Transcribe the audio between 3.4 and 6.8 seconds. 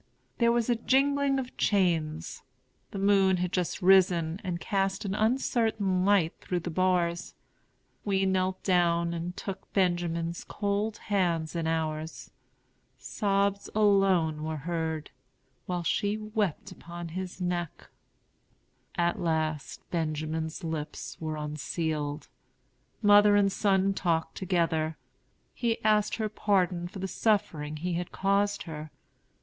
just risen, and cast an uncertain light through the